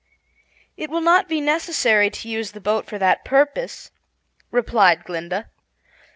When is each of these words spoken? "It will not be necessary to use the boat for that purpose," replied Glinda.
"It 0.77 0.89
will 0.89 0.99
not 1.01 1.29
be 1.29 1.39
necessary 1.39 2.09
to 2.09 2.27
use 2.27 2.53
the 2.53 2.59
boat 2.59 2.87
for 2.87 2.97
that 2.97 3.23
purpose," 3.23 3.91
replied 4.49 5.03
Glinda. 5.03 5.51